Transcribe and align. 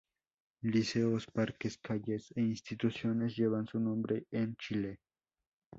Liceos, 0.63 1.27
parques, 1.27 1.77
calles 1.77 2.31
e 2.35 2.41
instituciones 2.41 3.35
llevan 3.37 3.67
su 3.67 3.79
nombre 3.79 4.25
en 4.31 4.55
Chile. 4.55 4.97